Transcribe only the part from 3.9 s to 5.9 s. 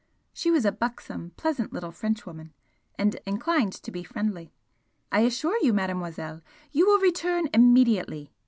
be friendly. "I assure you,